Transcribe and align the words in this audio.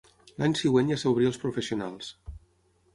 L'any 0.43 0.55
següent 0.61 0.89
ja 0.93 0.97
s'obrí 1.03 1.29
als 1.31 1.39
professionals. 1.47 2.13